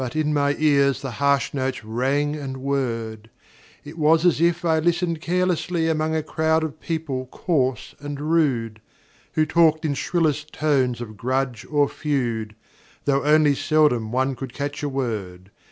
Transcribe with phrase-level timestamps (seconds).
[0.01, 3.29] But in my ears the harsh notes rang and whirred;
[3.83, 8.81] It was as if I listened carelessly Among a crowd of people coarse and rude,
[9.33, 12.55] Who talked in shrillest tones of grudge or feud,
[13.05, 15.51] Though only seldom one could catch a word.